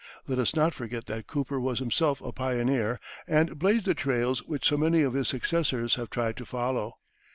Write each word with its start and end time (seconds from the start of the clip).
Let 0.25 0.39
us 0.39 0.55
not 0.55 0.73
forget 0.73 1.05
that 1.05 1.27
Cooper 1.27 1.59
was 1.59 1.77
himself 1.77 2.21
a 2.21 2.31
pioneer 2.31 2.99
and 3.27 3.59
blazed 3.59 3.85
the 3.85 3.93
trails 3.93 4.41
which 4.41 4.65
so 4.65 4.75
many 4.75 5.03
of 5.03 5.13
his 5.13 5.27
successors 5.27 5.93
have 5.93 6.09
tried 6.09 6.37
to 6.37 6.45
follow. 6.45 6.95